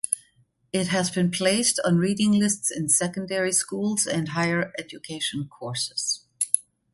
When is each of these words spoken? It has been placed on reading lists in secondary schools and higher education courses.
It 0.73 0.87
has 0.87 1.11
been 1.11 1.29
placed 1.29 1.79
on 1.85 1.99
reading 1.99 2.31
lists 2.31 2.71
in 2.71 2.89
secondary 2.89 3.51
schools 3.51 4.07
and 4.07 4.29
higher 4.29 4.73
education 4.79 5.47
courses. 5.47 6.25